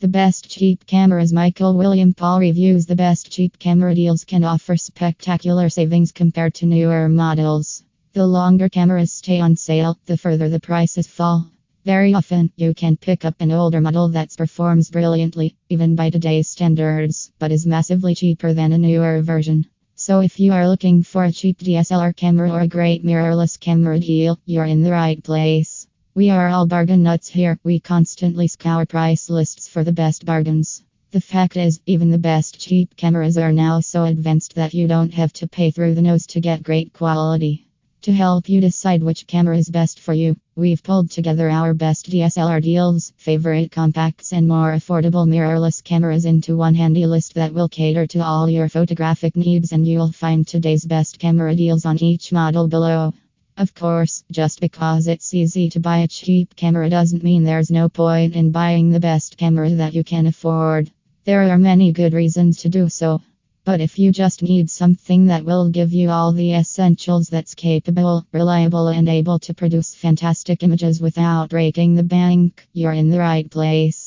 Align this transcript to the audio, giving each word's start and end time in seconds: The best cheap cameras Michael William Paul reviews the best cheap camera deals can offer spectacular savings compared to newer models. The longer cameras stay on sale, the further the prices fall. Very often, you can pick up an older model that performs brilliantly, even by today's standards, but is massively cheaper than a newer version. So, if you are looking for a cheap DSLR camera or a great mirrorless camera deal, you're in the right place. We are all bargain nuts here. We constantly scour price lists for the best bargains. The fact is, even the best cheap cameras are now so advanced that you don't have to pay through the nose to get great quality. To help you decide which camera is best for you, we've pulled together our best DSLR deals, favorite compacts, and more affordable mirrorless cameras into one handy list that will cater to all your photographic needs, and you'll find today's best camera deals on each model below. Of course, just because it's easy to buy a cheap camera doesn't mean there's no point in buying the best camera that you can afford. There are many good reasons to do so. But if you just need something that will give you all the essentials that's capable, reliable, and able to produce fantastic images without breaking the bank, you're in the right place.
The 0.00 0.08
best 0.08 0.48
cheap 0.48 0.86
cameras 0.86 1.30
Michael 1.30 1.76
William 1.76 2.14
Paul 2.14 2.40
reviews 2.40 2.86
the 2.86 2.96
best 2.96 3.30
cheap 3.30 3.58
camera 3.58 3.94
deals 3.94 4.24
can 4.24 4.44
offer 4.44 4.74
spectacular 4.74 5.68
savings 5.68 6.10
compared 6.10 6.54
to 6.54 6.64
newer 6.64 7.06
models. 7.06 7.84
The 8.14 8.26
longer 8.26 8.70
cameras 8.70 9.12
stay 9.12 9.40
on 9.40 9.56
sale, 9.56 9.98
the 10.06 10.16
further 10.16 10.48
the 10.48 10.58
prices 10.58 11.06
fall. 11.06 11.50
Very 11.84 12.14
often, 12.14 12.50
you 12.56 12.72
can 12.72 12.96
pick 12.96 13.26
up 13.26 13.34
an 13.40 13.52
older 13.52 13.82
model 13.82 14.08
that 14.08 14.34
performs 14.34 14.90
brilliantly, 14.90 15.54
even 15.68 15.96
by 15.96 16.08
today's 16.08 16.48
standards, 16.48 17.30
but 17.38 17.52
is 17.52 17.66
massively 17.66 18.14
cheaper 18.14 18.54
than 18.54 18.72
a 18.72 18.78
newer 18.78 19.20
version. 19.20 19.66
So, 19.96 20.20
if 20.20 20.40
you 20.40 20.54
are 20.54 20.66
looking 20.66 21.02
for 21.02 21.24
a 21.24 21.30
cheap 21.30 21.58
DSLR 21.58 22.16
camera 22.16 22.50
or 22.50 22.60
a 22.60 22.68
great 22.68 23.04
mirrorless 23.04 23.60
camera 23.60 24.00
deal, 24.00 24.38
you're 24.46 24.64
in 24.64 24.82
the 24.82 24.92
right 24.92 25.22
place. 25.22 25.79
We 26.12 26.28
are 26.28 26.48
all 26.48 26.66
bargain 26.66 27.04
nuts 27.04 27.28
here. 27.28 27.56
We 27.62 27.78
constantly 27.78 28.48
scour 28.48 28.84
price 28.84 29.30
lists 29.30 29.68
for 29.68 29.84
the 29.84 29.92
best 29.92 30.26
bargains. 30.26 30.82
The 31.12 31.20
fact 31.20 31.56
is, 31.56 31.80
even 31.86 32.10
the 32.10 32.18
best 32.18 32.58
cheap 32.58 32.96
cameras 32.96 33.38
are 33.38 33.52
now 33.52 33.78
so 33.78 34.02
advanced 34.02 34.56
that 34.56 34.74
you 34.74 34.88
don't 34.88 35.14
have 35.14 35.32
to 35.34 35.46
pay 35.46 35.70
through 35.70 35.94
the 35.94 36.02
nose 36.02 36.26
to 36.26 36.40
get 36.40 36.64
great 36.64 36.92
quality. 36.92 37.68
To 38.02 38.12
help 38.12 38.48
you 38.48 38.60
decide 38.60 39.04
which 39.04 39.28
camera 39.28 39.56
is 39.56 39.68
best 39.68 40.00
for 40.00 40.12
you, 40.12 40.36
we've 40.56 40.82
pulled 40.82 41.12
together 41.12 41.48
our 41.48 41.74
best 41.74 42.10
DSLR 42.10 42.60
deals, 42.60 43.12
favorite 43.16 43.70
compacts, 43.70 44.32
and 44.32 44.48
more 44.48 44.72
affordable 44.72 45.28
mirrorless 45.28 45.80
cameras 45.80 46.24
into 46.24 46.56
one 46.56 46.74
handy 46.74 47.06
list 47.06 47.34
that 47.34 47.54
will 47.54 47.68
cater 47.68 48.08
to 48.08 48.18
all 48.18 48.50
your 48.50 48.68
photographic 48.68 49.36
needs, 49.36 49.70
and 49.70 49.86
you'll 49.86 50.10
find 50.10 50.44
today's 50.44 50.84
best 50.84 51.20
camera 51.20 51.54
deals 51.54 51.86
on 51.86 52.02
each 52.02 52.32
model 52.32 52.66
below. 52.66 53.12
Of 53.60 53.74
course, 53.74 54.24
just 54.30 54.58
because 54.58 55.06
it's 55.06 55.34
easy 55.34 55.68
to 55.68 55.80
buy 55.80 55.98
a 55.98 56.08
cheap 56.08 56.56
camera 56.56 56.88
doesn't 56.88 57.22
mean 57.22 57.44
there's 57.44 57.70
no 57.70 57.90
point 57.90 58.34
in 58.34 58.52
buying 58.52 58.88
the 58.88 59.06
best 59.10 59.36
camera 59.36 59.68
that 59.68 59.92
you 59.92 60.02
can 60.02 60.26
afford. 60.26 60.90
There 61.26 61.42
are 61.42 61.58
many 61.58 61.92
good 61.92 62.14
reasons 62.14 62.62
to 62.62 62.70
do 62.70 62.88
so. 62.88 63.20
But 63.66 63.82
if 63.82 63.98
you 63.98 64.12
just 64.12 64.42
need 64.42 64.70
something 64.70 65.26
that 65.26 65.44
will 65.44 65.68
give 65.68 65.92
you 65.92 66.08
all 66.08 66.32
the 66.32 66.54
essentials 66.54 67.28
that's 67.28 67.54
capable, 67.54 68.24
reliable, 68.32 68.88
and 68.88 69.06
able 69.10 69.38
to 69.40 69.52
produce 69.52 69.94
fantastic 69.94 70.62
images 70.62 70.98
without 70.98 71.50
breaking 71.50 71.96
the 71.96 72.10
bank, 72.18 72.66
you're 72.72 72.98
in 73.02 73.10
the 73.10 73.18
right 73.18 73.50
place. 73.50 73.99